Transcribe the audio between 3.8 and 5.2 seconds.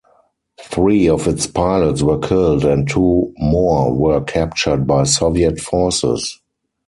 were captured by